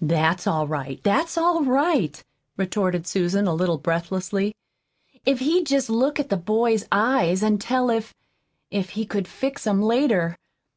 "That's 0.00 0.48
all 0.48 0.66
right 0.66 1.00
that's 1.04 1.38
all 1.38 1.62
right," 1.62 2.20
retorted 2.56 3.06
Susan, 3.06 3.46
a 3.46 3.54
little 3.54 3.78
breathlessly. 3.78 4.56
"If 5.24 5.38
he'd 5.38 5.66
jest 5.68 5.88
look 5.88 6.18
at 6.18 6.30
the 6.30 6.36
boy's 6.36 6.84
eyes 6.90 7.44
an' 7.44 7.58
tell 7.58 7.88
if 7.88 8.12
if 8.72 8.90
he 8.98 9.06
could 9.06 9.28
fix 9.28 9.68
'em 9.68 9.80
later. 9.80 10.36